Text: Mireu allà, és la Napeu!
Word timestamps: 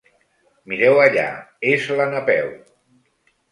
Mireu 0.73 1.01
allà, 1.03 1.27
és 1.73 1.87
la 2.01 2.09
Napeu! 2.17 2.53